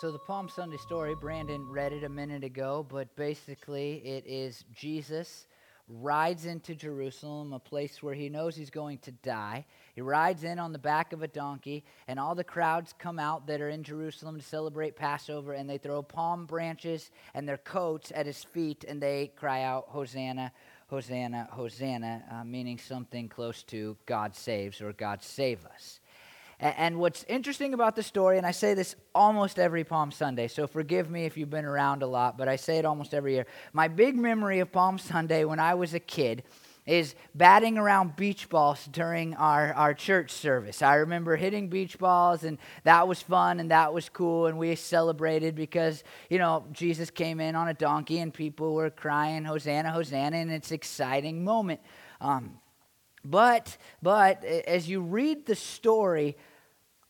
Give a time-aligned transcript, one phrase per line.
[0.00, 4.64] So, the Palm Sunday story, Brandon read it a minute ago, but basically it is
[4.74, 5.46] Jesus
[5.88, 9.66] rides into Jerusalem, a place where he knows he's going to die.
[9.94, 13.46] He rides in on the back of a donkey, and all the crowds come out
[13.48, 18.10] that are in Jerusalem to celebrate Passover, and they throw palm branches and their coats
[18.14, 20.50] at his feet, and they cry out, Hosanna,
[20.88, 26.00] Hosanna, Hosanna, uh, meaning something close to God saves or God save us.
[26.60, 30.66] And what's interesting about the story, and I say this almost every Palm Sunday, so
[30.66, 33.46] forgive me if you've been around a lot, but I say it almost every year.
[33.72, 36.42] My big memory of Palm Sunday when I was a kid
[36.84, 40.82] is batting around beach balls during our, our church service.
[40.82, 44.74] I remember hitting beach balls, and that was fun and that was cool, and we
[44.74, 49.92] celebrated because, you know, Jesus came in on a donkey and people were crying, Hosanna,
[49.92, 51.80] Hosanna, and it's an exciting moment.
[52.20, 52.58] Um,
[53.24, 56.36] but, but as you read the story,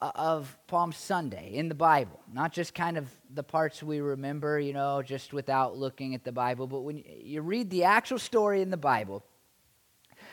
[0.02, 4.58] Uh, of Palm Sunday in the Bible, not just kind of the parts we remember,
[4.58, 8.62] you know, just without looking at the Bible, but when you read the actual story
[8.62, 9.22] in the Bible,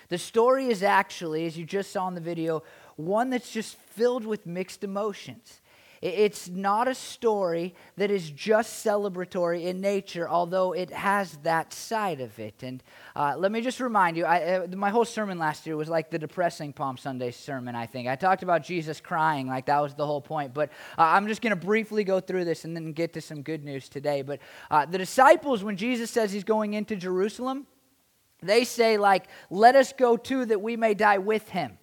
[0.08, 2.64] the story is actually, as you just saw in the video,
[2.95, 5.60] one that's just filled with mixed emotions.
[6.02, 12.22] It's not a story that is just celebratory in nature, although it has that side
[12.22, 12.62] of it.
[12.62, 12.84] And
[13.16, 16.09] uh, let me just remind you I, uh, my whole sermon last year was like
[16.09, 18.08] the depressing Palm Sunday sermon, I think.
[18.08, 20.54] I talked about Jesus crying, like that was the whole point.
[20.54, 23.42] But uh, I'm just going to briefly go through this and then get to some
[23.42, 24.22] good news today.
[24.22, 24.39] But
[24.70, 27.66] uh, the disciples, when Jesus says he's going into Jerusalem,
[28.42, 31.80] they say, like, let us go too that we may die with him.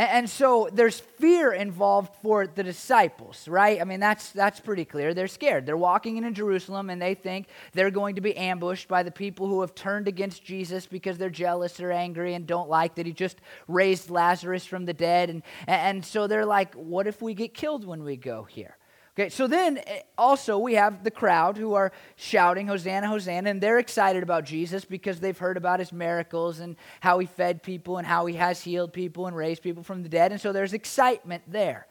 [0.00, 3.82] And, so there's fear involved for the disciples, right?
[3.82, 5.12] I mean, that's, that's pretty clear.
[5.12, 5.66] They're scared.
[5.66, 9.46] They're walking into Jerusalem and they think they're going to be ambushed by the people
[9.46, 13.12] who have turned against Jesus because they're jealous or angry and don't like that he
[13.12, 15.28] just raised Lazarus from the dead.
[15.28, 18.78] And, and so they're like, what if we get killed when we go here?
[19.20, 23.60] Okay, so then eh, also we have the crowd who are shouting, Hosanna, Hosanna, and
[23.60, 27.98] they're excited about Jesus because they've heard about his miracles and how he fed people
[27.98, 30.32] and how he has healed people and raised people from the dead.
[30.32, 31.86] And so there's excitement there.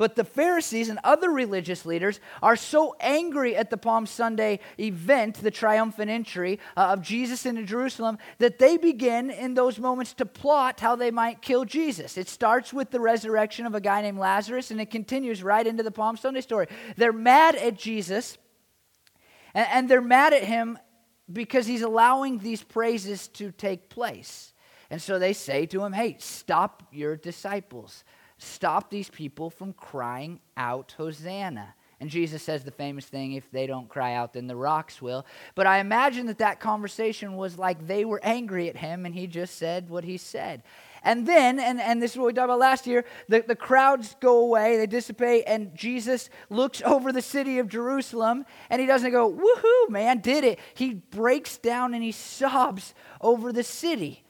[0.00, 5.34] But the Pharisees and other religious leaders are so angry at the Palm Sunday event,
[5.34, 10.24] the triumphant entry uh, of Jesus into Jerusalem, that they begin in those moments to
[10.24, 12.16] plot how they might kill Jesus.
[12.16, 15.82] It starts with the resurrection of a guy named Lazarus, and it continues right into
[15.82, 16.68] the Palm Sunday story.
[16.96, 18.38] They're mad at Jesus,
[19.52, 20.78] and, and they're mad at him
[21.30, 24.54] because he's allowing these praises to take place.
[24.88, 28.02] And so they say to him, Hey, stop your disciples
[28.40, 31.74] stop these people from crying out, Hosanna.
[32.00, 35.26] And Jesus says the famous thing if they don't cry out, then the rocks will.
[35.54, 39.26] But I imagine that that conversation was like they were angry at him and he
[39.26, 40.62] just said what he said.
[41.02, 44.16] And then, and, and this is what we talked about last year, the, the crowds
[44.20, 49.10] go away, they dissipate, and Jesus looks over the city of Jerusalem and he doesn't
[49.10, 50.58] go, woohoo, man, did it.
[50.72, 54.24] He breaks down and he sobs over the city.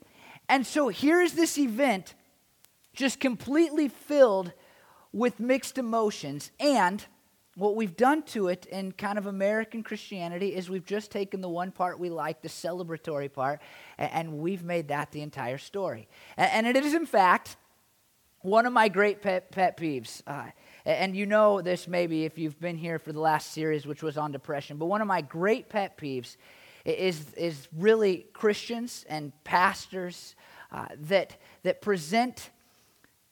[0.48, 2.14] And so here's this event
[3.00, 4.52] just completely filled
[5.12, 6.50] with mixed emotions.
[6.60, 7.04] And
[7.56, 11.48] what we've done to it in kind of American Christianity is we've just taken the
[11.48, 13.60] one part we like, the celebratory part,
[13.98, 16.08] and we've made that the entire story.
[16.36, 17.56] And it is, in fact,
[18.42, 20.22] one of my great pet, pet peeves.
[20.26, 20.50] Uh,
[20.84, 24.18] and you know this maybe if you've been here for the last series, which was
[24.18, 26.36] on depression, but one of my great pet peeves
[26.84, 30.34] is, is really Christians and pastors
[30.70, 32.50] uh, that, that present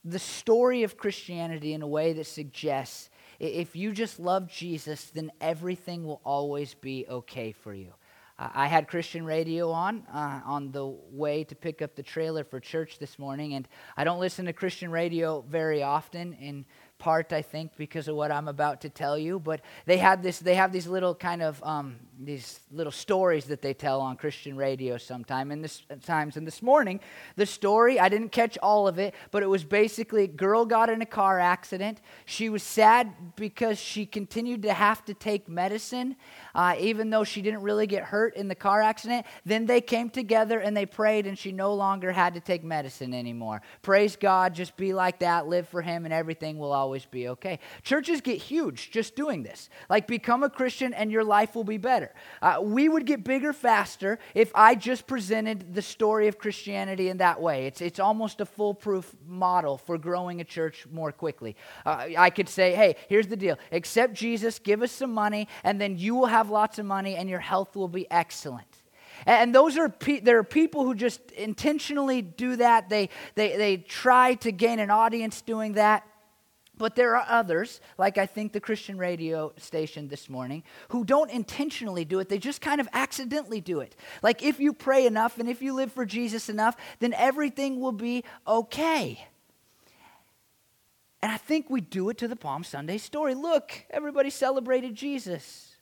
[0.09, 5.31] the story of Christianity in a way that suggests if you just love Jesus, then
[5.41, 7.95] everything will always be okay for you.
[8.41, 12.61] I had Christian radio on uh, on the way to pick up the trailer for
[12.61, 13.67] church this morning, and
[13.97, 16.35] I don't listen to Christian radio very often.
[16.35, 16.65] In
[16.99, 19.41] part, I think, because of what I'm about to tell you.
[19.41, 20.39] But they had this.
[20.39, 24.57] They have these little kind of um, these little stories that they tell on Christian
[24.57, 26.37] radio sometime in this times.
[26.37, 26.99] And this morning,
[27.37, 30.91] the story, I didn't catch all of it, but it was basically a girl got
[30.91, 32.01] in a car accident.
[32.27, 36.17] She was sad because she continued to have to take medicine,
[36.57, 39.25] uh, even though she didn't really get hurt in the car accident.
[39.45, 43.15] Then they came together and they prayed, and she no longer had to take medicine
[43.15, 43.63] anymore.
[43.83, 47.61] Praise God, just be like that, live for Him, and everything will always be okay.
[47.85, 49.71] Churches get huge just doing this.
[49.89, 52.08] Like, become a Christian and your life will be better.
[52.43, 57.19] Uh, we would get bigger faster if I just presented the story of Christianity in
[57.19, 57.67] that way.
[57.67, 61.57] It's, it's almost a foolproof model for growing a church more quickly.
[61.85, 65.81] Uh, I could say, hey, here's the deal accept Jesus, give us some money, and
[65.81, 68.67] then you will have lots of money and your health will be excellent.
[69.27, 72.89] And those are pe- there are people who just intentionally do that.
[72.89, 76.08] They, they, they try to gain an audience doing that.
[76.79, 81.31] But there are others, like I think the Christian radio station this morning, who don't
[81.31, 82.29] intentionally do it.
[82.29, 83.97] They just kind of accidentally do it.
[84.23, 87.93] Like if you pray enough and if you live for Jesus enough, then everything will
[87.93, 89.27] be okay.
[91.21, 93.35] And I think we do it to the Palm Sunday story.
[93.35, 95.77] Look, everybody celebrated Jesus.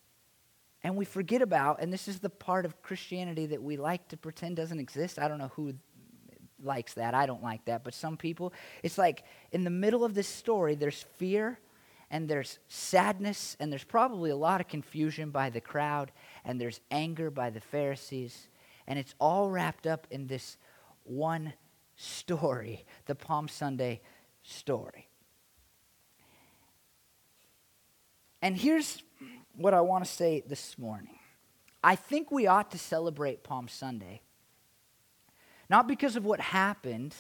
[0.83, 4.17] And we forget about, and this is the part of Christianity that we like to
[4.17, 5.19] pretend doesn't exist.
[5.19, 5.75] I don't know who
[6.67, 7.15] likes that.
[7.15, 7.85] I don't like that.
[7.85, 8.53] But some people,
[8.83, 11.59] it's like in the middle of this story, there's fear
[12.11, 16.13] and there's sadness and there's probably a lot of confusion by the crowd
[16.45, 18.49] and there's anger by the Pharisees.
[18.87, 20.59] And it's all wrapped up in this
[21.05, 21.55] one
[21.97, 24.01] story, the Palm Sunday
[24.43, 25.09] story.
[28.43, 29.03] And here's
[29.57, 31.19] what I want to say this morning.
[31.83, 34.21] I think we ought to celebrate Palm Sunday
[35.69, 37.15] not because of what happened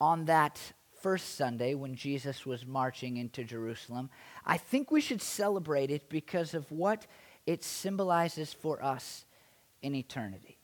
[0.00, 0.60] on that
[1.00, 4.10] first Sunday when Jesus was marching into Jerusalem.
[4.44, 7.06] I think we should celebrate it because of what
[7.46, 9.24] it symbolizes for us
[9.82, 10.58] in eternity.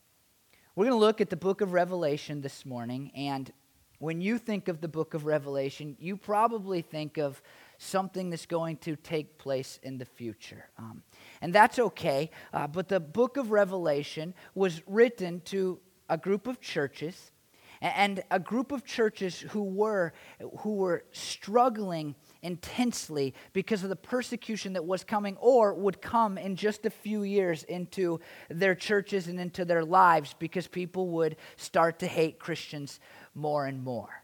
[0.74, 3.52] We're going to look at the book of Revelation this morning, and
[3.98, 7.40] when you think of the book of Revelation, you probably think of
[7.78, 10.64] something that's going to take place in the future.
[10.78, 11.02] Um,
[11.40, 15.78] and that's okay, uh, but the book of Revelation was written to
[16.12, 17.32] a group of churches
[17.80, 20.12] and a group of churches who were
[20.58, 26.54] who were struggling intensely because of the persecution that was coming or would come in
[26.54, 28.20] just a few years into
[28.50, 33.00] their churches and into their lives because people would start to hate Christians
[33.34, 34.21] more and more.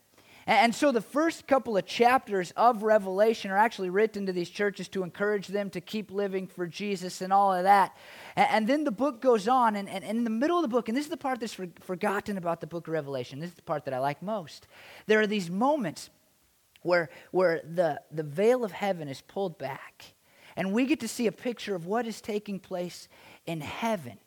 [0.48, 4.88] And so the first couple of chapters of Revelation are actually written to these churches
[4.88, 7.94] to encourage them to keep living for Jesus and all of that.
[8.34, 10.96] And then the book goes on, and, and in the middle of the book, and
[10.96, 13.84] this is the part that's forgotten about the book of Revelation, this is the part
[13.84, 14.66] that I like most.
[15.06, 16.08] There are these moments
[16.80, 20.14] where, where the, the veil of heaven is pulled back,
[20.56, 23.06] and we get to see a picture of what is taking place
[23.44, 24.18] in heaven.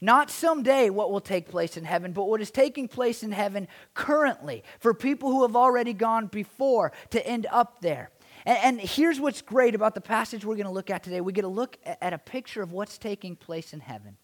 [0.00, 3.68] Not someday what will take place in heaven, but what is taking place in heaven
[3.94, 8.10] currently for people who have already gone before to end up there.
[8.44, 11.32] And, and here's what's great about the passage we're going to look at today we
[11.32, 14.16] get a look at a picture of what's taking place in heaven.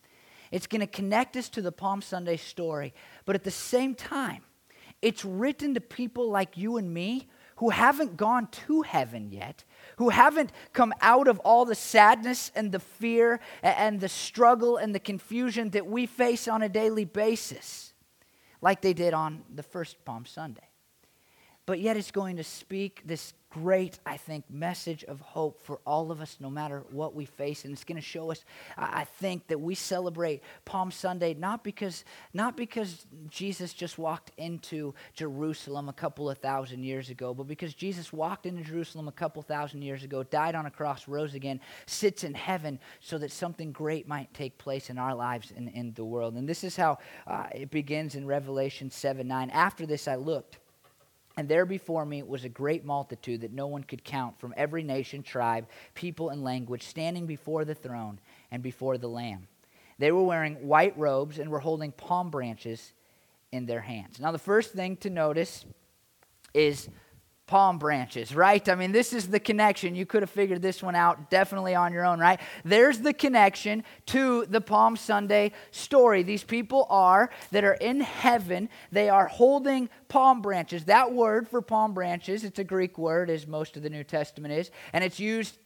[0.50, 2.92] It's going to connect us to the Palm Sunday story,
[3.24, 4.42] but at the same time,
[5.00, 9.64] it's written to people like you and me who haven't gone to heaven yet,
[9.96, 14.94] who haven't come out of all the sadness and the fear and the struggle and
[14.94, 17.92] the confusion that we face on a daily basis,
[18.60, 20.71] like they did on the first Palm Sunday.
[21.72, 26.10] But yet, it's going to speak this great, I think, message of hope for all
[26.10, 27.64] of us, no matter what we face.
[27.64, 28.44] And it's going to show us,
[28.76, 32.04] I think, that we celebrate Palm Sunday not because,
[32.34, 37.72] not because Jesus just walked into Jerusalem a couple of thousand years ago, but because
[37.72, 41.58] Jesus walked into Jerusalem a couple thousand years ago, died on a cross, rose again,
[41.86, 45.94] sits in heaven so that something great might take place in our lives and in
[45.94, 46.34] the world.
[46.34, 49.48] And this is how uh, it begins in Revelation 7 9.
[49.50, 50.58] After this, I looked
[51.36, 54.82] and there before me was a great multitude that no one could count from every
[54.82, 58.18] nation, tribe, people, and language, standing before the throne
[58.50, 59.46] and before the Lamb.
[59.98, 62.92] They were wearing white robes and were holding palm branches
[63.52, 64.18] in their hands.
[64.20, 65.64] Now, the first thing to notice
[66.54, 66.88] is
[67.46, 68.66] palm branches, right?
[68.68, 69.94] I mean, this is the connection.
[69.94, 72.40] You could have figured this one out definitely on your own, right?
[72.64, 76.22] There's the connection to the Palm Sunday story.
[76.22, 80.84] These people are that are in heaven, they are holding palm branches.
[80.84, 84.54] That word for palm branches, it's a Greek word, as most of the New Testament
[84.54, 85.58] is, and it's used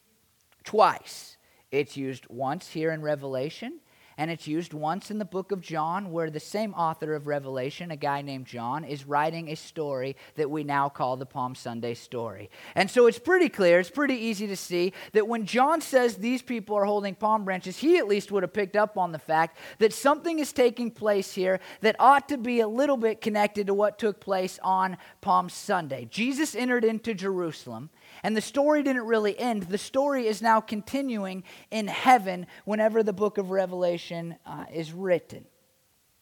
[0.65, 1.37] twice.
[1.71, 3.81] It's used once here in Revelation,
[4.19, 7.91] and it's used once in the book of John, where the same author of Revelation,
[7.91, 11.95] a guy named John, is writing a story that we now call the Palm Sunday
[11.95, 12.51] story.
[12.75, 16.43] And so it's pretty clear, it's pretty easy to see that when John says these
[16.43, 19.59] people are holding palm branches, he at least would have picked up on the fact
[19.79, 23.75] that something is taking place here that ought to be a little bit connected to
[23.75, 26.07] what took place on Palm Sunday.
[26.11, 27.91] Jesus entered into Jerusalem.
[28.23, 29.65] And the story didn't really end.
[29.65, 35.45] The story is now continuing in heaven whenever the book of Revelation uh, is written.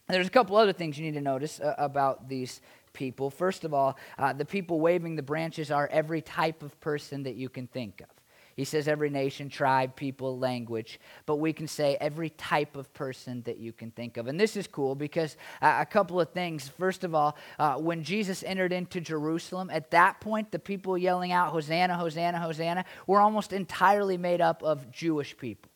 [0.07, 2.61] And there's a couple other things you need to notice uh, about these
[2.93, 3.31] people.
[3.31, 7.35] First of all, uh, the people waving the branches are every type of person that
[7.35, 8.14] you can think of.
[8.57, 13.43] He says every nation, tribe, people, language, but we can say every type of person
[13.43, 14.27] that you can think of.
[14.27, 16.69] And this is cool because uh, a couple of things.
[16.69, 21.33] First of all, uh, when Jesus entered into Jerusalem, at that point, the people yelling
[21.33, 25.71] out, Hosanna, Hosanna, Hosanna, were almost entirely made up of Jewish people.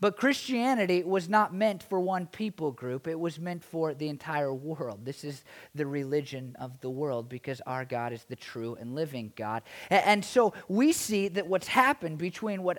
[0.00, 4.54] But Christianity was not meant for one people group, it was meant for the entire
[4.54, 5.04] world.
[5.04, 5.42] This is
[5.74, 9.62] the religion of the world because our God is the true and living God.
[9.90, 12.78] And so we see that what's happened between what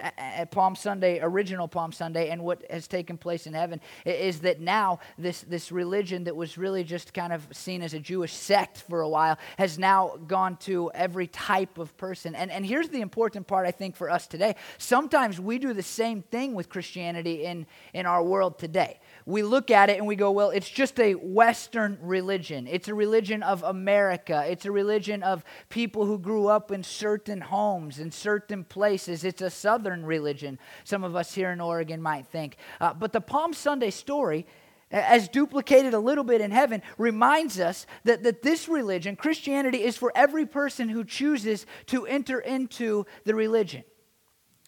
[0.52, 5.00] Palm Sunday, original Palm Sunday, and what has taken place in heaven is that now
[5.18, 9.02] this, this religion that was really just kind of seen as a Jewish sect for
[9.02, 12.34] a while has now gone to every type of person.
[12.34, 14.56] And, and here's the important part, I think, for us today.
[14.78, 19.00] Sometimes we do the same thing with Christianity Christianity in, in our world today.
[19.26, 22.68] We look at it and we go, well, it's just a Western religion.
[22.68, 24.46] It's a religion of America.
[24.48, 29.24] It's a religion of people who grew up in certain homes, in certain places.
[29.24, 32.58] It's a Southern religion, some of us here in Oregon might think.
[32.80, 34.46] Uh, but the Palm Sunday story
[34.92, 39.96] as duplicated a little bit in heaven, reminds us that, that this religion, Christianity, is
[39.96, 43.84] for every person who chooses to enter into the religion.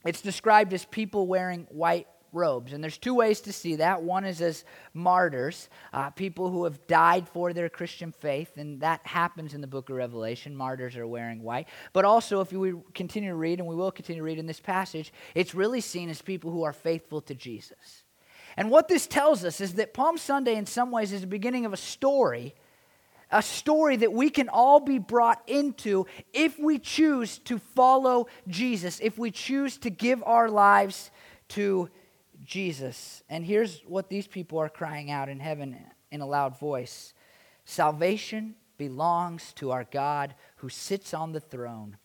[0.05, 2.73] It's described as people wearing white robes.
[2.73, 4.01] And there's two ways to see that.
[4.01, 9.05] One is as martyrs, uh, people who have died for their Christian faith, and that
[9.05, 10.55] happens in the book of Revelation.
[10.55, 11.67] Martyrs are wearing white.
[11.93, 14.59] But also, if we continue to read, and we will continue to read in this
[14.59, 18.03] passage, it's really seen as people who are faithful to Jesus.
[18.57, 21.65] And what this tells us is that Palm Sunday, in some ways, is the beginning
[21.65, 22.53] of a story
[23.31, 28.99] a story that we can all be brought into if we choose to follow Jesus,
[29.01, 31.11] if we choose to give our lives
[31.49, 31.89] to
[32.43, 33.23] Jesus.
[33.29, 35.77] And here's what these people are crying out in heaven
[36.11, 37.13] in a loud voice
[37.63, 41.97] Salvation belongs to our God who sits on the throne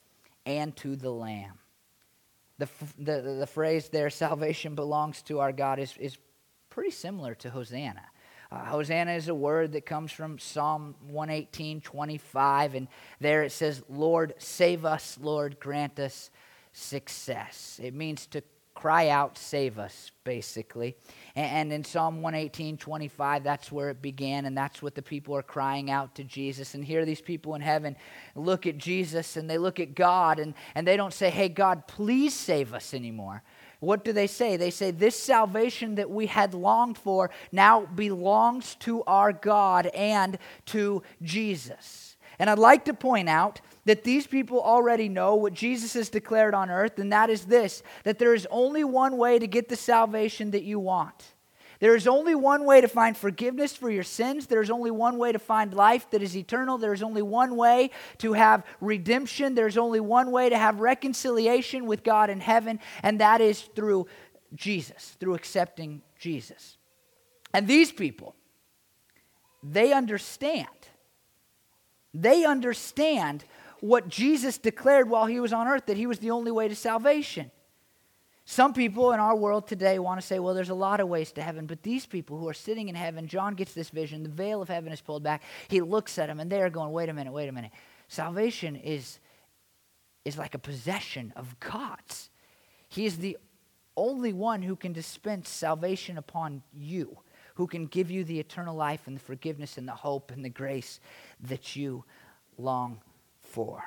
[0.45, 1.59] and to the Lamb.
[2.59, 6.19] The, the, the phrase there, salvation belongs to our God, is, is
[6.69, 8.05] pretty similar to Hosanna.
[8.52, 12.88] Uh, Hosanna is a word that comes from Psalm 118, 25, and
[13.21, 16.31] there it says, Lord, save us, Lord, grant us
[16.73, 17.81] success.
[17.83, 18.43] It means to
[18.87, 20.95] cry out, save us, basically.
[21.35, 25.43] And, in Psalm 118, 25, that's where it began, and that's what the people are
[25.43, 26.73] crying out to Jesus.
[26.75, 27.97] And here, these people in heaven
[28.37, 31.88] look at Jesus and they look at God, and, and they don't say, Hey, God,
[31.88, 33.43] please save us anymore.
[33.81, 34.57] What do they say?
[34.57, 40.38] They say, This salvation that we had longed for now belongs to our God and
[40.66, 42.06] to Jesus.
[42.38, 46.55] And I'd like to point out that these people already know what Jesus has declared
[46.55, 49.76] on earth, and that is this that there is only one way to get the
[49.76, 51.35] salvation that you want.
[51.78, 54.47] There is only one way to find forgiveness for your sins.
[54.47, 56.78] There is only one way to find life that is eternal.
[56.78, 59.55] There is only one way to have redemption.
[59.55, 64.07] There's only one way to have reconciliation with God in heaven, and that is through
[64.55, 66.78] Jesus, through accepting Jesus.
[67.52, 68.35] And these people,
[69.62, 70.69] they understand
[72.23, 73.45] they understand
[73.81, 76.75] what Jesus declared while he was on earth that he was the only way to
[76.75, 77.51] salvation.
[78.49, 81.33] Some people in our world today want to say, well, there's a lot of ways
[81.33, 84.29] to heaven, but these people who are sitting in heaven, John gets this vision, the
[84.29, 85.43] veil of heaven is pulled back.
[85.69, 87.73] He looks at them, and they are going, wait a minute, wait a minute.
[88.07, 89.19] Salvation is,
[90.25, 92.31] is like a possession of God's.
[92.89, 93.37] He is the
[93.97, 97.19] only one who can dispense salvation upon you
[97.57, 100.51] who can give you the eternal life and the forgiveness and the hope and the
[100.51, 101.01] grace
[101.41, 102.05] that you
[102.59, 103.01] long
[103.43, 103.83] for.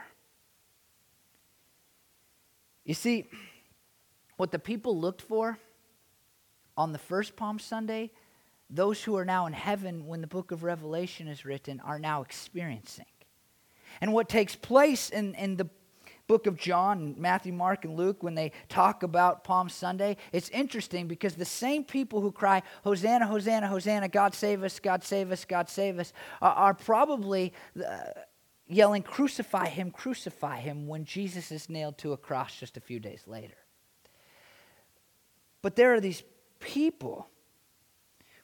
[2.83, 3.29] You see,
[4.37, 5.59] what the people looked for
[6.75, 8.11] on the first Palm Sunday,
[8.69, 12.21] those who are now in heaven when the book of Revelation is written are now
[12.21, 13.05] experiencing.
[14.01, 15.69] And what takes place in, in the
[16.29, 21.07] book of John, Matthew, Mark, and Luke, when they talk about Palm Sunday, it's interesting
[21.07, 25.43] because the same people who cry, Hosanna, Hosanna, Hosanna, God save us, God save us,
[25.43, 27.51] God save us, are, are probably
[27.83, 27.97] uh,
[28.67, 32.99] yelling, Crucify him, crucify him, when Jesus is nailed to a cross just a few
[32.99, 33.57] days later.
[35.63, 36.21] But there are these
[36.59, 37.27] people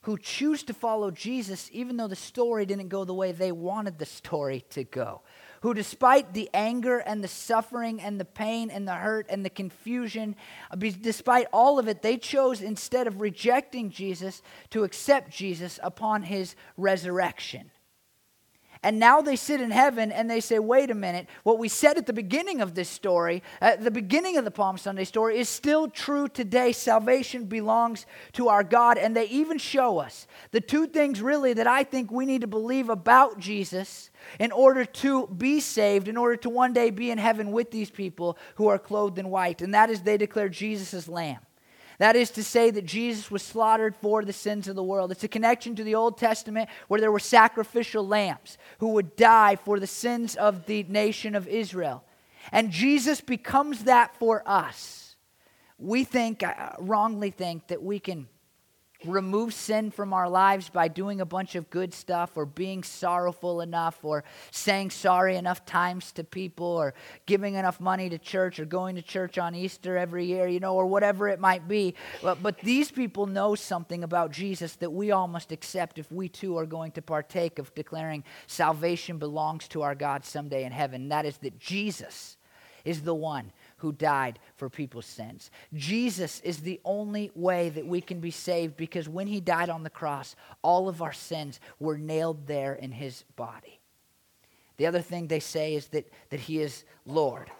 [0.02, 3.98] who choose to follow Jesus even though the story didn't go the way they wanted
[3.98, 5.22] the story to go
[5.60, 9.50] who, despite the anger and the suffering and the pain and the hurt and the
[9.50, 10.36] confusion,
[10.70, 16.22] uh, despite all of it, they chose instead of rejecting Jesus to accept Jesus upon
[16.22, 17.70] his resurrection.
[18.86, 21.98] And now they sit in heaven and they say, wait a minute, what we said
[21.98, 25.48] at the beginning of this story, at the beginning of the Palm Sunday story, is
[25.48, 26.70] still true today.
[26.70, 28.96] Salvation belongs to our God.
[28.96, 32.46] And they even show us the two things really that I think we need to
[32.46, 37.18] believe about Jesus in order to be saved, in order to one day be in
[37.18, 39.62] heaven with these people who are clothed in white.
[39.62, 41.45] And that is they declare Jesus as Lamb.
[41.98, 45.10] That is to say that Jesus was slaughtered for the sins of the world.
[45.10, 49.56] It's a connection to the Old Testament where there were sacrificial lambs who would die
[49.56, 52.04] for the sins of the nation of Israel.
[52.52, 55.16] And Jesus becomes that for us
[55.78, 58.28] we think, uh, wrongly think, that we can
[59.06, 63.60] remove sin from our lives by doing a bunch of good stuff or being sorrowful
[63.60, 66.94] enough or saying sorry enough times to people or
[67.26, 70.74] giving enough money to church or going to church on Easter every year, you know,
[70.74, 71.94] or whatever it might be.
[72.22, 76.28] But, but these people know something about Jesus that we all must accept if we
[76.28, 81.08] too are going to partake of declaring salvation belongs to our God someday in heaven.
[81.08, 82.36] That is that Jesus
[82.84, 85.50] is the one who died for people's sins.
[85.74, 89.82] Jesus is the only way that we can be saved because when he died on
[89.82, 93.80] the cross, all of our sins were nailed there in his body.
[94.78, 97.50] The other thing they say is that, that he is Lord.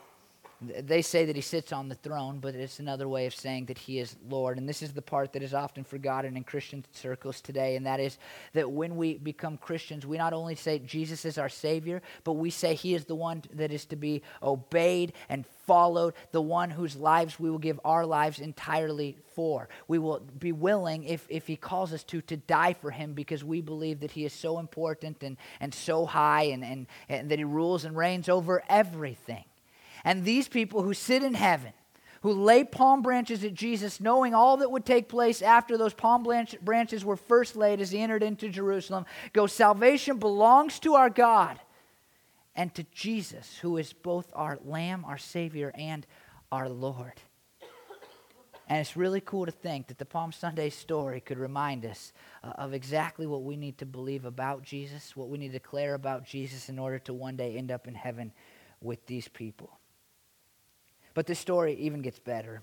[0.61, 3.77] They say that he sits on the throne, but it's another way of saying that
[3.77, 4.57] he is Lord.
[4.57, 8.01] And this is the part that is often forgotten in Christian circles today, and that
[8.01, 8.17] is
[8.55, 12.49] that when we become Christians, we not only say Jesus is our Savior, but we
[12.49, 16.97] say he is the one that is to be obeyed and followed, the one whose
[16.97, 19.69] lives we will give our lives entirely for.
[19.89, 23.45] We will be willing, if, if he calls us to, to die for him because
[23.45, 27.39] we believe that he is so important and, and so high and, and, and that
[27.39, 29.45] he rules and reigns over everything.
[30.07, 31.73] And these people who sit in heaven,
[32.23, 36.25] who lay palm branches at Jesus, knowing all that would take place after those palm
[36.63, 41.59] branches were first laid as he entered into Jerusalem, go, Salvation belongs to our God
[42.55, 46.07] and to Jesus, who is both our Lamb, our Savior, and
[46.53, 47.21] our Lord.
[48.69, 52.13] And it's really cool to think that the Palm Sunday story could remind us
[52.45, 55.95] uh, of exactly what we need to believe about Jesus, what we need to declare
[55.95, 58.33] about Jesus in order to one day end up in heaven
[58.81, 59.81] with these people.
[61.17, 62.61] But the story even gets better.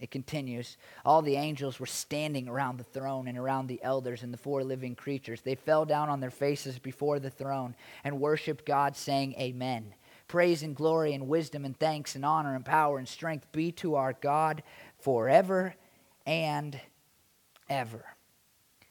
[0.00, 0.78] It continues.
[1.04, 4.64] All the angels were standing around the throne and around the elders and the four
[4.64, 5.42] living creatures.
[5.42, 9.92] They fell down on their faces before the throne and worshiped God, saying, Amen.
[10.28, 13.96] Praise and glory and wisdom and thanks and honor and power and strength be to
[13.96, 14.62] our God
[15.00, 15.74] forever
[16.24, 16.80] and
[17.68, 18.02] ever.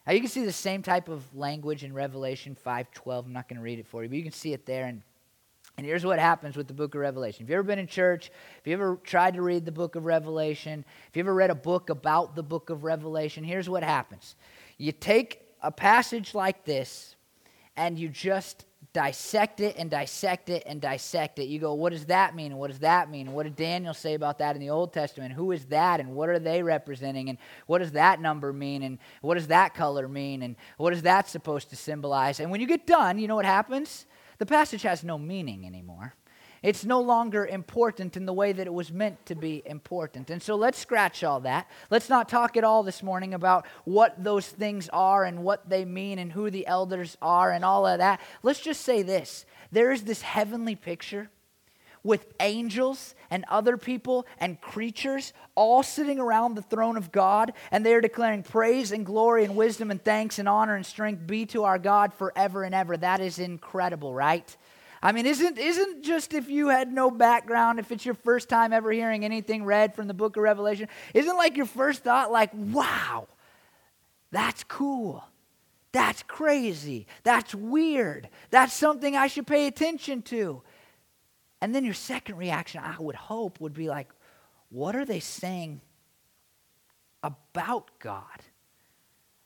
[0.05, 3.25] Now you can see the same type of language in Revelation 5:12.
[3.25, 5.01] I'm not going to read it for you, but you can see it there and
[5.77, 7.43] and here's what happens with the book of Revelation.
[7.43, 10.05] If you've ever been in church, if you ever tried to read the book of
[10.05, 14.35] Revelation, if you ever read a book about the book of Revelation, here's what happens.
[14.77, 17.15] You take a passage like this
[17.75, 21.45] and you just dissect it and dissect it and dissect it.
[21.45, 22.55] You go, what does that mean?
[22.57, 23.33] What does that mean?
[23.33, 25.33] What did Daniel say about that in the Old Testament?
[25.33, 25.99] Who is that?
[25.99, 27.29] And what are they representing?
[27.29, 28.83] And what does that number mean?
[28.83, 30.43] And what does that color mean?
[30.43, 32.39] And what is that supposed to symbolize?
[32.39, 34.05] And when you get done, you know what happens?
[34.37, 36.15] The passage has no meaning anymore.
[36.63, 40.29] It's no longer important in the way that it was meant to be important.
[40.29, 41.69] And so let's scratch all that.
[41.89, 45.83] Let's not talk at all this morning about what those things are and what they
[45.83, 48.21] mean and who the elders are and all of that.
[48.43, 51.29] Let's just say this there is this heavenly picture
[52.03, 57.85] with angels and other people and creatures all sitting around the throne of God, and
[57.85, 61.45] they are declaring praise and glory and wisdom and thanks and honor and strength be
[61.47, 62.97] to our God forever and ever.
[62.97, 64.55] That is incredible, right?
[65.01, 68.71] I mean, isn't, isn't just if you had no background, if it's your first time
[68.71, 72.51] ever hearing anything read from the book of Revelation, isn't like your first thought like,
[72.53, 73.27] wow,
[74.31, 75.23] that's cool.
[75.91, 77.05] That's crazy.
[77.23, 78.29] That's weird.
[78.49, 80.63] That's something I should pay attention to.
[81.63, 84.09] And then your second reaction, I would hope, would be like,
[84.67, 85.79] what are they saying
[87.23, 88.25] about God?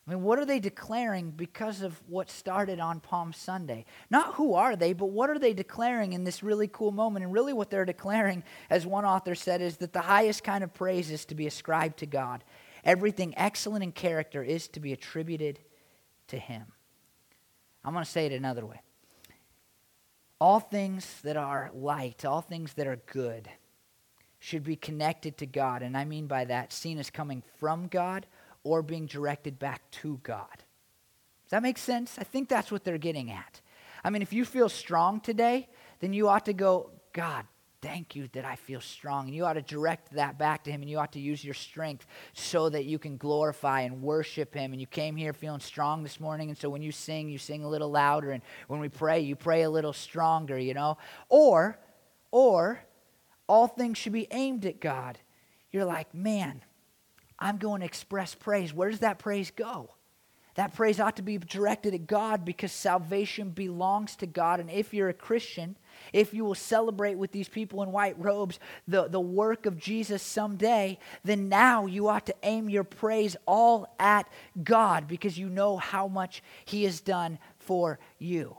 [0.04, 3.84] I mean, what are they declaring because of what started on Palm Sunday?
[4.10, 7.24] Not who are they, but what are they declaring in this really cool moment?
[7.24, 10.74] And really, what they're declaring, as one author said, is that the highest kind of
[10.74, 12.42] praise is to be ascribed to God.
[12.82, 15.60] Everything excellent in character is to be attributed
[16.26, 16.64] to Him.
[17.84, 18.80] I'm going to say it another way
[20.40, 23.48] all things that are light, all things that are good,
[24.38, 25.82] should be connected to God.
[25.82, 28.26] And I mean by that, seen as coming from God
[28.62, 30.46] or being directed back to God.
[30.52, 32.16] Does that make sense?
[32.18, 33.60] I think that's what they're getting at.
[34.04, 35.68] I mean, if you feel strong today,
[36.00, 37.46] then you ought to go, God,
[37.80, 39.26] thank you that I feel strong.
[39.26, 41.54] And you ought to direct that back to Him and you ought to use your
[41.54, 44.72] strength so that you can glorify and worship Him.
[44.72, 46.48] And you came here feeling strong this morning.
[46.48, 48.32] And so when you sing, you sing a little louder.
[48.32, 50.98] And when we pray, you pray a little stronger, you know?
[51.28, 51.78] Or,
[52.30, 52.80] or,
[53.48, 55.18] all things should be aimed at God.
[55.70, 56.62] You're like, man,
[57.38, 58.74] I'm going to express praise.
[58.74, 59.94] Where does that praise go?
[60.58, 64.58] That praise ought to be directed at God because salvation belongs to God.
[64.58, 65.76] And if you're a Christian,
[66.12, 70.22] if you will celebrate with these people in white robes the, the work of Jesus
[70.22, 74.28] someday, then now you ought to aim your praise all at
[74.62, 78.56] God because you know how much He has done for you.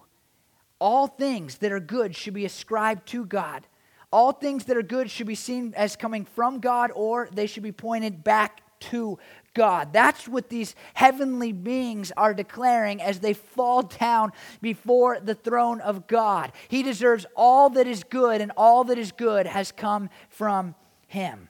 [0.79, 3.67] All things that are good should be ascribed to God.
[4.11, 7.63] All things that are good should be seen as coming from God or they should
[7.63, 9.19] be pointed back to
[9.53, 9.93] God.
[9.93, 14.31] That's what these heavenly beings are declaring as they fall down
[14.61, 16.51] before the throne of God.
[16.67, 20.75] He deserves all that is good, and all that is good has come from
[21.07, 21.49] Him.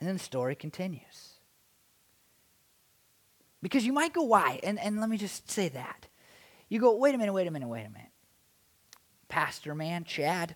[0.00, 1.34] And then the story continues.
[3.62, 4.60] Because you might go, why?
[4.62, 6.06] And, and let me just say that.
[6.68, 8.10] You go, wait a minute, wait a minute, wait a minute.
[9.28, 10.54] Pastor man, Chad,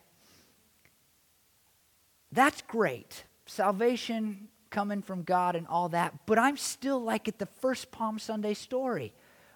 [2.30, 3.24] that's great.
[3.46, 8.18] Salvation coming from God and all that, but I'm still like at the first Palm
[8.18, 9.12] Sunday story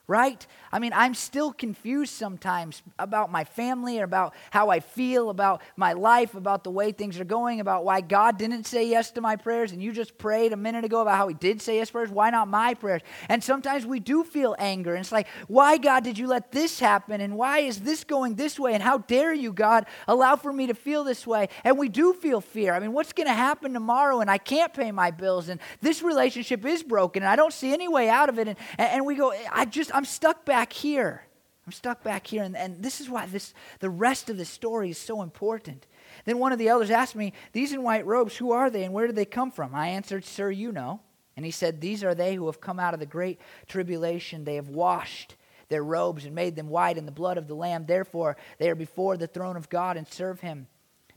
[0.09, 0.47] right?
[0.73, 5.93] I mean, I'm still confused sometimes about my family, about how I feel, about my
[5.93, 9.37] life, about the way things are going, about why God didn't say yes to my
[9.37, 9.71] prayers.
[9.71, 12.11] And you just prayed a minute ago about how He did say yes prayers.
[12.11, 13.03] Why not my prayers?
[13.29, 14.95] And sometimes we do feel anger.
[14.95, 17.21] And it's like, why, God, did you let this happen?
[17.21, 18.75] And why is this going this way?
[18.75, 21.49] And how dare you, God, allow for me to feel this way?
[21.63, 22.75] And we do feel fear.
[22.75, 24.21] I mean, what's going to happen tomorrow?
[24.21, 25.49] And I can't pay my bills.
[25.49, 27.23] And this relationship is broken.
[27.23, 28.49] And I don't see any way out of it.
[28.49, 31.25] And, and we go, I just, I'm stuck back here.
[31.67, 32.43] I'm stuck back here.
[32.43, 35.87] And, and this is why this, the rest of the story is so important.
[36.25, 38.93] Then one of the elders asked me, These in white robes, who are they and
[38.93, 39.75] where did they come from?
[39.75, 41.01] I answered, Sir, you know.
[41.37, 44.45] And he said, These are they who have come out of the great tribulation.
[44.45, 45.37] They have washed
[45.69, 47.87] their robes and made them white in the blood of the Lamb.
[47.87, 50.67] Therefore, they are before the throne of God and serve him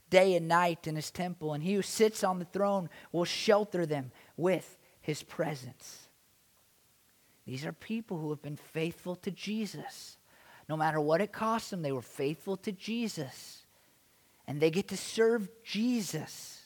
[0.08, 1.52] day and night in his temple.
[1.52, 6.05] And he who sits on the throne will shelter them with his presence.
[7.46, 10.16] These are people who have been faithful to Jesus.
[10.68, 13.64] No matter what it cost them, they were faithful to Jesus.
[14.48, 16.62] And they get to serve Jesus.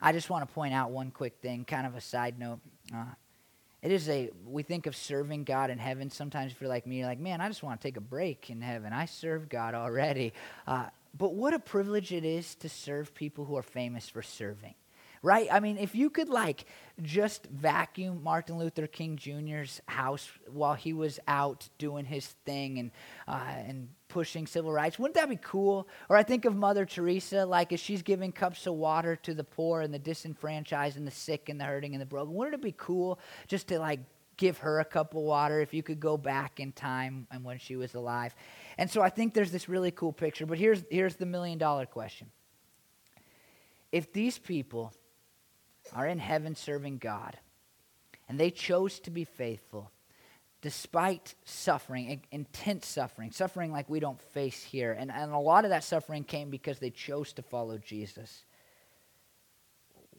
[0.00, 2.60] I just want to point out one quick thing, kind of a side note.
[2.94, 3.04] Uh,
[3.82, 6.10] it is a, we think of serving God in heaven.
[6.10, 8.50] Sometimes if you're like me, you're like, man, I just want to take a break
[8.50, 8.92] in heaven.
[8.92, 10.32] I serve God already.
[10.66, 14.74] Uh, but what a privilege it is to serve people who are famous for serving
[15.22, 15.48] right?
[15.50, 16.64] I mean, if you could like
[17.02, 22.90] just vacuum Martin Luther King Jr.'s house while he was out doing his thing and
[23.26, 25.88] uh, and pushing civil rights, wouldn't that be cool?
[26.08, 29.44] Or I think of Mother Teresa, like as she's giving cups of water to the
[29.44, 32.34] poor and the disenfranchised and the sick and the hurting and the broken.
[32.34, 34.00] Wouldn't it be cool just to like
[34.36, 37.58] give her a cup of water if you could go back in time and when
[37.58, 38.34] she was alive?
[38.78, 40.46] And so I think there's this really cool picture.
[40.46, 42.30] But here's here's the million dollar question.
[43.90, 44.92] If these people
[45.94, 47.36] are in heaven serving God,
[48.28, 49.90] and they chose to be faithful
[50.60, 54.92] despite suffering, intense suffering, suffering like we don't face here.
[54.92, 58.44] And, and a lot of that suffering came because they chose to follow Jesus.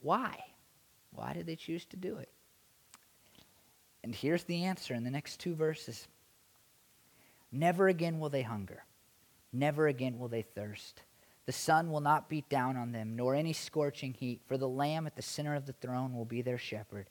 [0.02, 0.38] Why?
[1.12, 2.30] Why did they choose to do it?
[4.04, 6.08] And here's the answer in the next two verses
[7.52, 8.84] Never again will they hunger,
[9.52, 11.02] never again will they thirst.
[11.46, 15.08] The sun will not beat down on them, nor any scorching heat, for the Lamb
[15.08, 17.08] at the center of the throne will be their shepherd.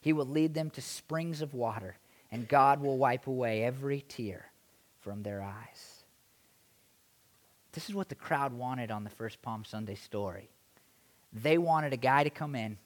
[0.00, 1.96] He will lead them to springs of water,
[2.30, 4.50] and God will wipe away every tear
[5.00, 6.04] from their eyes.
[7.72, 10.48] This is what the crowd wanted on the first Palm Sunday story.
[11.32, 12.78] They wanted a guy to come in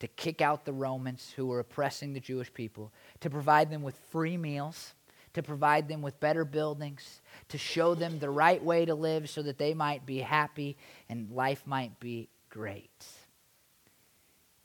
[0.00, 3.96] to kick out the Romans who were oppressing the Jewish people, to provide them with
[4.10, 4.94] free meals
[5.34, 9.42] to provide them with better buildings, to show them the right way to live so
[9.42, 10.76] that they might be happy
[11.08, 13.06] and life might be great.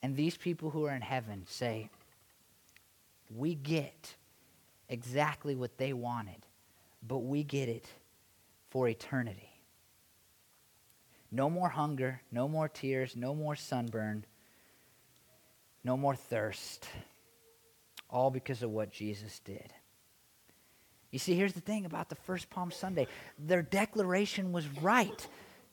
[0.01, 1.89] And these people who are in heaven say,
[3.35, 4.15] We get
[4.89, 6.45] exactly what they wanted,
[7.07, 7.85] but we get it
[8.69, 9.49] for eternity.
[11.31, 14.25] No more hunger, no more tears, no more sunburn,
[15.83, 16.87] no more thirst.
[18.09, 19.73] All because of what Jesus did.
[21.11, 23.07] You see, here's the thing about the first Palm Sunday
[23.39, 25.27] their declaration was right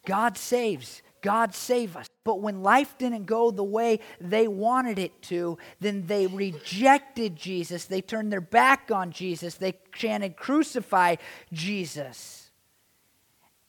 [0.05, 2.09] God saves, God save us.
[2.25, 7.85] But when life didn't go the way they wanted it to, then they rejected Jesus.
[7.85, 9.55] They turned their back on Jesus.
[9.55, 11.17] They chanted, Crucify
[11.53, 12.51] Jesus.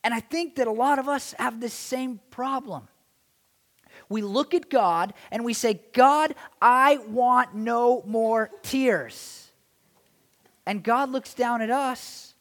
[0.03, 2.87] And I think that a lot of us have this same problem.
[4.09, 9.42] We look at God and we say, God, I want no more tears.
[10.65, 12.35] And God looks down at us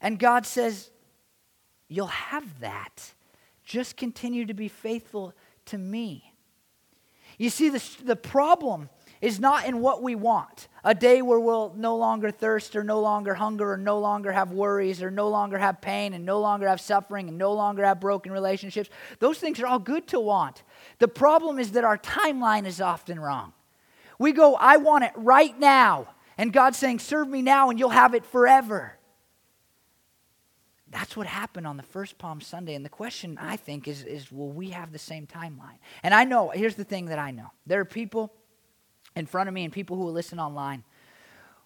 [0.00, 0.90] and God says,
[1.88, 3.12] You'll have that.
[3.64, 5.34] Just continue to be faithful
[5.66, 6.32] to me.
[7.36, 8.88] You see, the, the problem
[9.20, 13.00] is not in what we want a day where we'll no longer thirst or no
[13.00, 16.66] longer hunger or no longer have worries or no longer have pain and no longer
[16.66, 18.90] have suffering and no longer have broken relationships.
[19.20, 20.64] Those things are all good to want.
[20.98, 23.52] The problem is that our timeline is often wrong.
[24.18, 26.08] We go, I want it right now.
[26.38, 28.98] And God's saying, Serve me now and you'll have it forever.
[30.90, 32.74] that's what happened on the first Palm Sunday.
[32.74, 35.78] And the question, I think, is, is will we have the same timeline?
[36.02, 38.32] And I know, here's the thing that I know there are people
[39.16, 40.84] in front of me and people who will listen online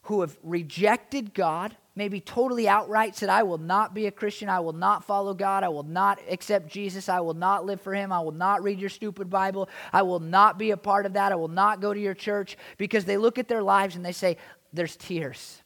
[0.06, 4.48] who have rejected God, maybe totally outright said, I will not be a Christian.
[4.48, 5.64] I will not follow God.
[5.64, 7.08] I will not accept Jesus.
[7.08, 8.12] I will not live for Him.
[8.12, 9.68] I will not read your stupid Bible.
[9.92, 11.32] I will not be a part of that.
[11.32, 14.12] I will not go to your church because they look at their lives and they
[14.12, 14.36] say,
[14.72, 15.62] There's tears.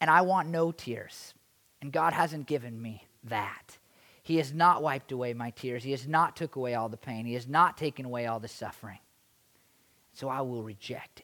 [0.00, 1.34] And I want no tears.
[1.80, 3.78] And God hasn't given me that.
[4.22, 5.82] He has not wiped away my tears.
[5.82, 7.24] He has not took away all the pain.
[7.24, 8.98] He has not taken away all the suffering.
[10.12, 11.22] So I will reject.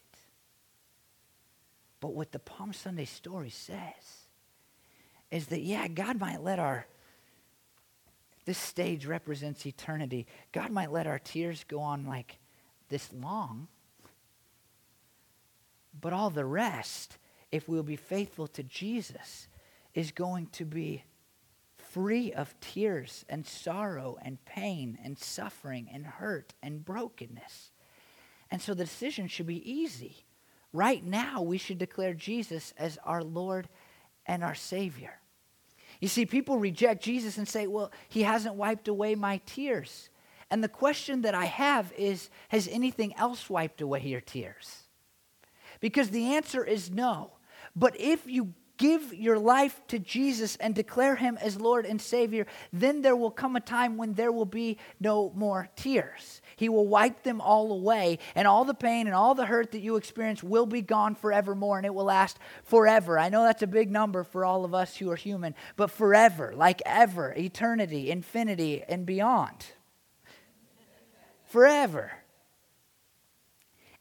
[2.04, 4.26] But what the Palm Sunday story says
[5.30, 6.86] is that, yeah, God might let our,
[8.44, 10.26] this stage represents eternity.
[10.52, 12.40] God might let our tears go on like
[12.90, 13.68] this long.
[15.98, 17.16] But all the rest,
[17.50, 19.48] if we'll be faithful to Jesus,
[19.94, 21.04] is going to be
[21.78, 27.70] free of tears and sorrow and pain and suffering and hurt and brokenness.
[28.50, 30.23] And so the decision should be easy.
[30.74, 33.68] Right now, we should declare Jesus as our Lord
[34.26, 35.20] and our Savior.
[36.00, 40.10] You see, people reject Jesus and say, well, he hasn't wiped away my tears.
[40.50, 44.82] And the question that I have is, has anything else wiped away your tears?
[45.78, 47.30] Because the answer is no.
[47.76, 52.46] But if you give your life to Jesus and declare him as Lord and Savior,
[52.72, 56.42] then there will come a time when there will be no more tears.
[56.56, 59.80] He will wipe them all away, and all the pain and all the hurt that
[59.80, 63.18] you experience will be gone forevermore, and it will last forever.
[63.18, 66.52] I know that's a big number for all of us who are human, but forever,
[66.56, 69.66] like ever, eternity, infinity, and beyond.
[71.46, 72.12] Forever.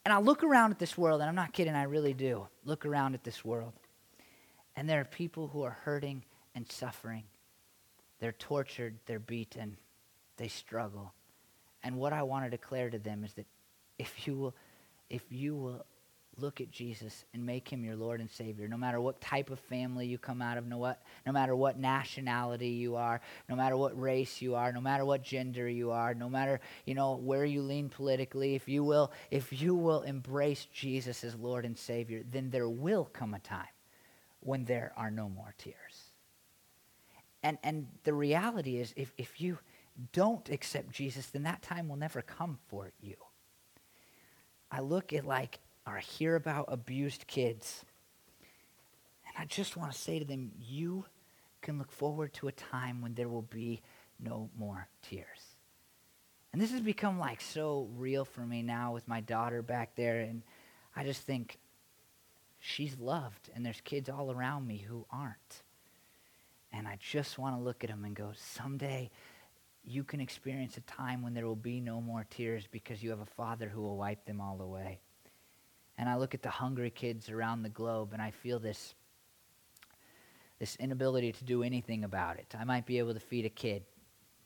[0.06, 2.48] And I look around at this world, and I'm not kidding, I really do.
[2.66, 3.74] Look around at this world.
[4.76, 6.24] And there are people who are hurting
[6.56, 7.24] and suffering.
[8.20, 9.78] They're tortured, they're beaten,
[10.38, 11.14] they struggle.
[11.84, 13.46] And what I want to declare to them is that
[14.00, 14.56] if you will,
[15.10, 15.86] if you will
[16.38, 19.60] look at Jesus and make him your Lord and Savior, no matter what type of
[19.60, 23.78] family you come out of, no, what, no matter what nationality you are, no matter
[23.78, 27.46] what race you are, no matter what gender you are, no matter you know where
[27.46, 32.24] you lean politically, if you will, if you will embrace Jesus as Lord and Savior,
[32.32, 33.68] then there will come a time
[34.46, 36.12] when there are no more tears.
[37.42, 39.58] And, and the reality is, if, if you
[40.12, 43.16] don't accept Jesus, then that time will never come for you.
[44.72, 47.86] I look at like, or I hear about abused kids,
[49.28, 51.06] and I just want to say to them, you
[51.62, 53.82] can look forward to a time when there will be
[54.20, 55.58] no more tears.
[56.52, 60.22] And this has become like so real for me now with my daughter back there,
[60.22, 60.44] and
[60.96, 61.58] I just think,
[62.64, 65.64] she's loved, and there's kids all around me who aren't.
[66.72, 69.12] And I just want to look at them and go, someday
[69.84, 73.20] you can experience a time when there will be no more tears because you have
[73.20, 75.02] a father who will wipe them all away.
[75.98, 78.96] And I look at the hungry kids around the globe and I feel this
[80.60, 82.56] this inability to do anything about it.
[82.58, 83.84] I might be able to feed a kid.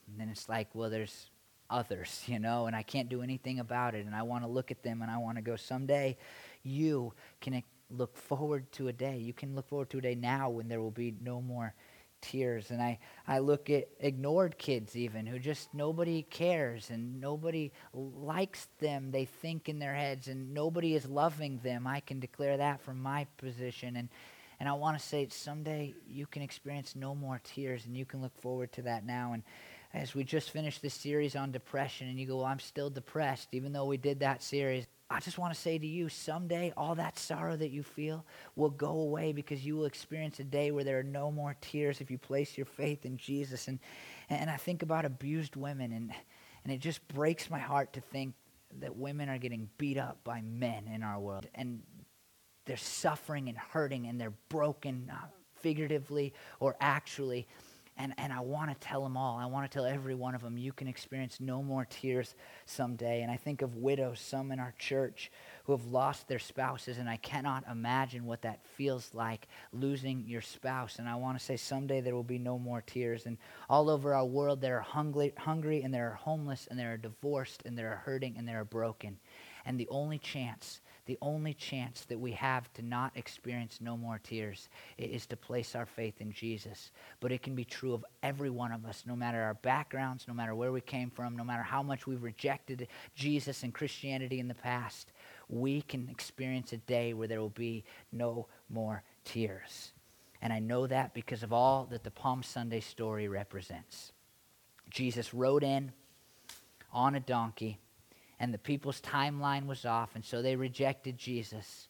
[0.08, 1.30] And then it's like, well, there's
[1.70, 4.08] others, you know, and I can't do anything about it.
[4.08, 6.18] And I want to look at them and I want to go, someday
[6.64, 7.54] you can
[7.90, 9.18] look forward to a day.
[9.18, 11.74] You can look forward to a day now when there will be no more
[12.22, 12.72] tears.
[12.72, 18.68] And I, I look at ignored kids, even who just nobody cares and nobody likes
[18.80, 21.88] them, they think in their heads, and nobody is loving them.
[21.88, 23.96] I can declare that from my position.
[23.96, 24.10] And,
[24.60, 28.22] and I want to say someday you can experience no more tears, and you can
[28.22, 29.34] look forward to that now.
[29.34, 29.44] And
[29.94, 33.50] as we just finished this series on depression, and you go, well, I'm still depressed,
[33.52, 34.88] even though we did that series.
[35.10, 38.70] I just want to say to you, someday all that sorrow that you feel will
[38.70, 42.12] go away because you will experience a day where there are no more tears if
[42.12, 43.70] you place your faith in Jesus.
[43.70, 43.80] And,
[44.30, 46.12] and I think about abused women, and,
[46.66, 48.34] and it just breaks my heart to think
[48.80, 51.48] that women are getting beat up by men in our world.
[51.56, 51.84] And
[52.66, 57.48] they're suffering and hurting, and they're broken, uh, figuratively or actually.
[58.00, 59.38] And, and I want to tell them all.
[59.38, 63.24] I want to tell every one of them, you can experience no more tears someday.
[63.24, 65.32] And I think of widows, some in our church,
[65.66, 70.42] who have lost their spouses, and I cannot imagine what that feels like losing your
[70.42, 71.00] spouse.
[71.00, 73.26] And I want to say someday there will be no more tears.
[73.26, 73.38] And
[73.70, 76.98] all over our world, there are hungry, hungry and there are homeless, and there are
[76.98, 79.18] divorced, and there are hurting, and there are broken.
[79.66, 84.20] And the only chance the only chance that we have to not experience no more
[84.22, 86.92] tears is to place our faith in Jesus.
[87.20, 90.34] But it can be true of every one of us, no matter our backgrounds, no
[90.34, 94.48] matter where we came from, no matter how much we've rejected Jesus and Christianity in
[94.48, 95.12] the past.
[95.50, 99.94] We can experience a day where there will be no more tears.
[100.42, 104.12] And I know that because of all that the Palm Sunday story represents.
[104.90, 105.94] Jesus rode in
[106.92, 107.80] on a donkey,
[108.40, 111.88] and the people's timeline was off, and so they rejected Jesus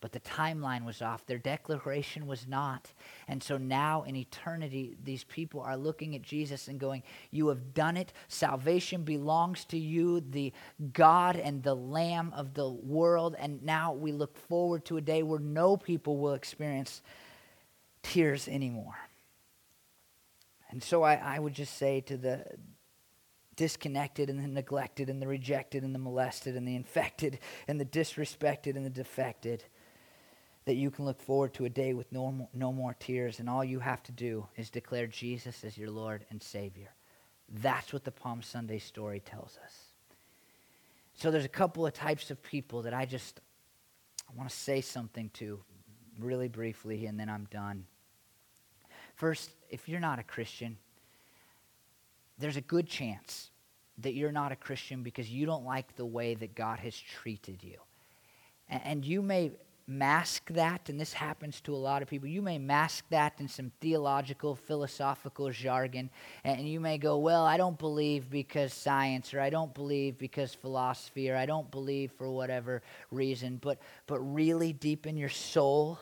[0.00, 1.26] but the timeline was off.
[1.26, 2.92] Their declaration was not.
[3.26, 7.74] And so now in eternity, these people are looking at Jesus and going, You have
[7.74, 8.12] done it.
[8.28, 10.52] Salvation belongs to you, the
[10.92, 13.34] God and the Lamb of the world.
[13.38, 17.02] And now we look forward to a day where no people will experience
[18.02, 18.96] tears anymore.
[20.70, 22.44] And so I, I would just say to the
[23.58, 27.84] disconnected and the neglected and the rejected and the molested and the infected and the
[27.84, 29.64] disrespected and the defected
[30.64, 33.64] that you can look forward to a day with no no more tears, and all
[33.64, 36.90] you have to do is declare Jesus as your Lord and Savior.
[37.48, 39.74] That's what the Palm Sunday story tells us.
[41.14, 43.40] So there's a couple of types of people that I just
[44.30, 45.58] I want to say something to
[46.20, 47.86] really briefly, and then I'm done.
[49.16, 50.76] First, if you're not a Christian,
[52.38, 53.50] there's a good chance
[53.98, 57.62] that you're not a Christian because you don't like the way that God has treated
[57.62, 57.78] you.
[58.68, 59.52] And you may
[59.88, 62.28] mask that, and this happens to a lot of people.
[62.28, 66.10] You may mask that in some theological, philosophical jargon,
[66.44, 70.54] and you may go, Well, I don't believe because science, or I don't believe because
[70.54, 73.56] philosophy, or I don't believe for whatever reason.
[73.56, 75.98] But, but really, deep in your soul,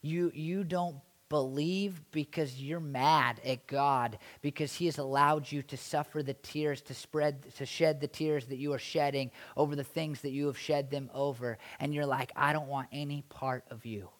[0.00, 0.96] you, you don't
[1.28, 6.80] believe because you're mad at God because he has allowed you to suffer the tears
[6.82, 10.46] to spread to shed the tears that you are shedding over the things that you
[10.46, 14.10] have shed them over and you're like I don't want any part of you.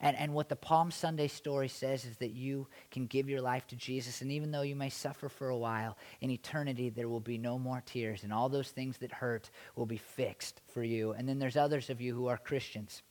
[0.00, 3.66] And and what the Palm Sunday story says is that you can give your life
[3.68, 7.20] to Jesus and even though you may suffer for a while in eternity there will
[7.20, 11.12] be no more tears and all those things that hurt will be fixed for you.
[11.12, 13.02] And then there's others of you who are Christians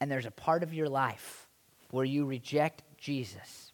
[0.00, 1.48] and there's a part of your life
[1.90, 3.70] where you reject Jesus.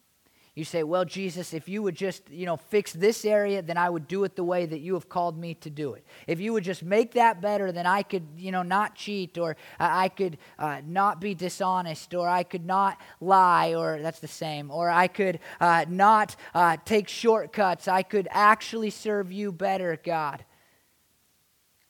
[0.56, 3.90] You say, Well, Jesus, if you would just, you know, fix this area, then I
[3.90, 6.04] would do it the way that you have called me to do it.
[6.26, 9.56] If you would just make that better, then I could, you know, not cheat, or
[9.78, 14.70] I could uh, not be dishonest, or I could not lie, or that's the same,
[14.70, 17.86] or I could uh, not uh, take shortcuts.
[17.86, 20.42] I could actually serve you better, God.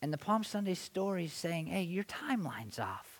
[0.03, 3.16] And the Palm Sunday story is saying, Hey, your timeline's off.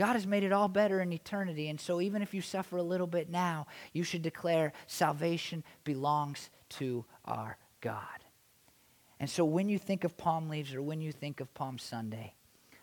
[0.00, 1.68] God has made it all better in eternity.
[1.68, 6.48] And so, even if you suffer a little bit now, you should declare salvation belongs
[6.70, 8.24] to our God.
[9.18, 12.32] And so, when you think of palm leaves or when you think of Palm Sunday,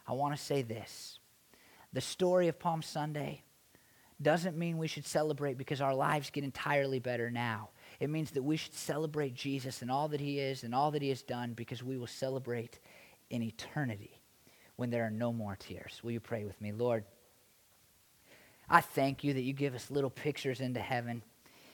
[0.08, 1.18] I want to say this.
[1.92, 3.42] The story of Palm Sunday
[4.22, 7.70] doesn't mean we should celebrate because our lives get entirely better now.
[8.00, 11.02] It means that we should celebrate Jesus and all that he is and all that
[11.02, 12.80] he has done because we will celebrate
[13.32, 14.17] in eternity
[14.78, 16.00] when there are no more tears.
[16.04, 16.72] Will you pray with me?
[16.72, 17.04] Lord,
[18.70, 21.22] I thank you that you give us little pictures into heaven.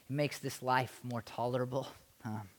[0.09, 1.87] It makes this life more tolerable.
[2.25, 2.49] Um,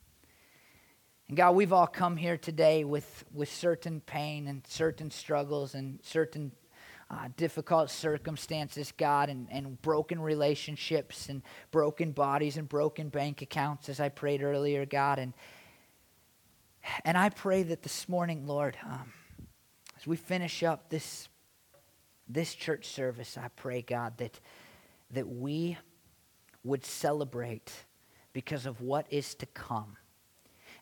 [1.29, 5.99] and God, we've all come here today with, with certain pain and certain struggles and
[6.03, 6.53] certain
[7.11, 13.89] uh, difficult circumstances, God, and, and broken relationships and broken bodies and broken bank accounts,
[13.89, 15.19] as I prayed earlier, God.
[15.19, 15.33] And,
[17.05, 19.13] and I pray that this morning, Lord, um,
[20.05, 21.31] as we finish up this,
[22.29, 24.39] this church service, I pray, God, that,
[25.13, 25.79] that we
[26.63, 27.73] would celebrate
[28.35, 29.97] because of what is to come.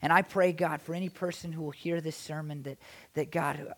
[0.01, 2.79] And I pray, God, for any person who will hear this sermon, that,
[3.15, 3.73] that God,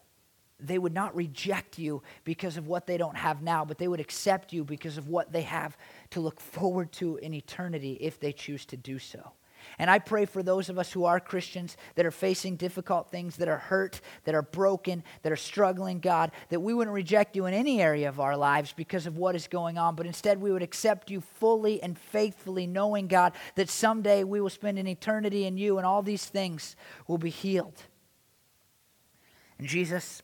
[0.59, 4.00] they would not reject you because of what they don't have now, but they would
[4.00, 5.76] accept you because of what they have
[6.12, 9.33] to look forward to in eternity if they choose to do so.
[9.79, 13.37] And I pray for those of us who are Christians that are facing difficult things,
[13.37, 17.46] that are hurt, that are broken, that are struggling, God, that we wouldn't reject you
[17.46, 20.53] in any area of our lives because of what is going on, but instead we
[20.53, 25.44] would accept you fully and faithfully, knowing, God, that someday we will spend an eternity
[25.44, 27.83] in you and all these things will be healed.
[29.59, 30.22] And Jesus,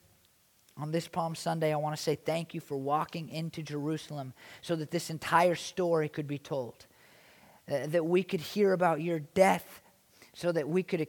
[0.77, 4.77] on this Palm Sunday, I want to say thank you for walking into Jerusalem so
[4.77, 6.87] that this entire story could be told.
[7.71, 9.81] Uh, that we could hear about your death
[10.35, 11.07] so that we could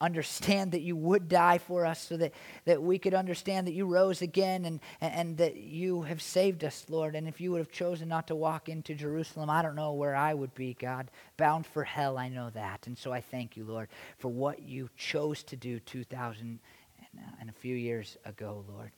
[0.00, 2.32] understand that you would die for us, so that,
[2.64, 6.62] that we could understand that you rose again and, and, and, that you have saved
[6.64, 7.16] us, Lord.
[7.16, 10.14] And if you would have chosen not to walk into Jerusalem, I don't know where
[10.14, 11.10] I would be, God.
[11.38, 12.86] Bound for hell, I know that.
[12.86, 16.60] And so I thank you, Lord, for what you chose to do 2,000
[17.00, 18.92] uh, and a few years ago, Lord.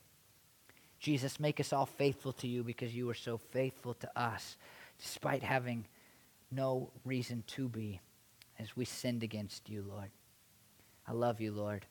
[0.98, 4.56] Jesus, make us all faithful to you because you were so faithful to us,
[4.98, 5.86] despite having
[6.50, 8.00] no reason to be
[8.58, 10.10] as we sinned against you, Lord.
[11.06, 11.86] I love you, Lord.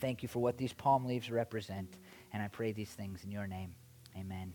[0.00, 1.96] Thank you for what these palm leaves represent.
[2.32, 3.74] And I pray these things in your name.
[4.16, 4.52] Amen.